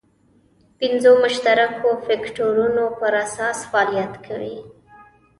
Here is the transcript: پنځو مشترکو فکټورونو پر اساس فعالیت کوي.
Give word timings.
پنځو 0.79 1.11
مشترکو 1.23 1.89
فکټورونو 2.05 2.85
پر 2.99 3.13
اساس 3.25 3.57
فعالیت 3.71 4.13
کوي. 4.25 4.57